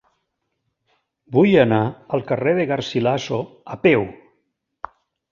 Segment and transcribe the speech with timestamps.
[1.35, 1.81] Vull anar
[2.17, 3.37] al carrer de Garcilaso
[3.77, 4.07] a peu.